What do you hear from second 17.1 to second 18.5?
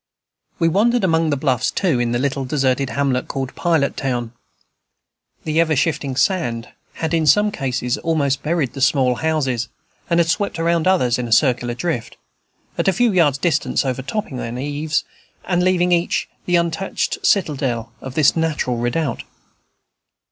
citadel of this